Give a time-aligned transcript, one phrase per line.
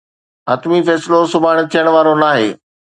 [0.49, 2.49] حتمي فيصلو سڀاڻي ٿيڻ وارو ناهي.